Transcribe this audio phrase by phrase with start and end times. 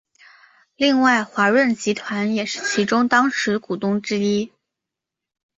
[0.77, 4.51] 另外华润集团也是其中当时股东之一。